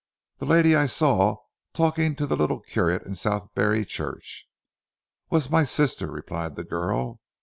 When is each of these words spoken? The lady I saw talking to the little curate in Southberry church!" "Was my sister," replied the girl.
The 0.39 0.47
lady 0.47 0.75
I 0.75 0.87
saw 0.87 1.35
talking 1.73 2.15
to 2.15 2.25
the 2.25 2.35
little 2.35 2.59
curate 2.59 3.03
in 3.05 3.13
Southberry 3.13 3.85
church!" 3.85 4.49
"Was 5.29 5.51
my 5.51 5.61
sister," 5.61 6.09
replied 6.11 6.55
the 6.55 6.63
girl. 6.63 7.19